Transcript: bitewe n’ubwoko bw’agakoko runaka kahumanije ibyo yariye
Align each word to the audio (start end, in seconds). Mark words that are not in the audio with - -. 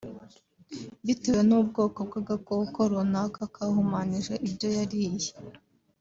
bitewe 1.05 1.41
n’ubwoko 1.49 1.99
bw’agakoko 2.07 2.79
runaka 2.91 3.41
kahumanije 3.55 4.33
ibyo 4.47 4.67
yariye 4.77 5.31